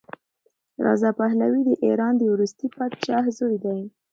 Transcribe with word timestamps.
رضا 0.85 1.09
پهلوي 1.19 1.61
د 1.65 1.71
ایران 1.85 2.13
د 2.17 2.21
وروستي 2.33 2.67
پادشاه 2.75 3.25
زوی 3.37 3.57
دی. 3.65 3.79